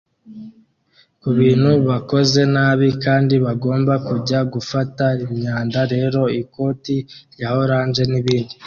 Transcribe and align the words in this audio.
kubintu 1.21 1.71
bakoze 1.89 2.41
nabi 2.53 2.87
kandi 3.03 3.35
bagomba 3.45 3.93
kujya 4.07 4.39
gufata 4.53 5.05
imyanda 5.25 5.79
rero 5.93 6.21
ikoti 6.41 6.95
rya 7.33 7.49
orange 7.63 8.03
nibindi 8.11 8.55